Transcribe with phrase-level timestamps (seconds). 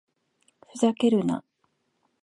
[0.67, 1.43] ふざけるな